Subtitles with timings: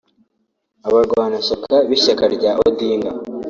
[0.87, 3.11] Abarwanashyaka b’ishyaka rya Odinga